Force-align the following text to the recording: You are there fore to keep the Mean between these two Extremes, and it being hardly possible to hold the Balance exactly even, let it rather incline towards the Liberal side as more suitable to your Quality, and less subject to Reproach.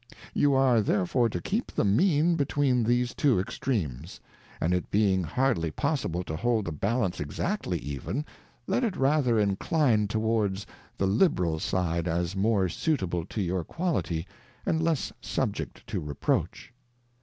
You 0.33 0.55
are 0.55 0.81
there 0.81 1.05
fore 1.05 1.29
to 1.29 1.39
keep 1.39 1.71
the 1.71 1.85
Mean 1.85 2.33
between 2.35 2.83
these 2.83 3.13
two 3.13 3.39
Extremes, 3.39 4.19
and 4.59 4.73
it 4.73 4.89
being 4.89 5.21
hardly 5.23 5.69
possible 5.69 6.23
to 6.23 6.35
hold 6.35 6.65
the 6.65 6.71
Balance 6.71 7.19
exactly 7.19 7.77
even, 7.77 8.25
let 8.65 8.83
it 8.83 8.97
rather 8.97 9.37
incline 9.37 10.07
towards 10.07 10.65
the 10.97 11.05
Liberal 11.05 11.59
side 11.59 12.07
as 12.07 12.35
more 12.35 12.67
suitable 12.67 13.27
to 13.27 13.43
your 13.43 13.63
Quality, 13.63 14.25
and 14.65 14.81
less 14.81 15.13
subject 15.21 15.85
to 15.85 15.99
Reproach. 15.99 16.73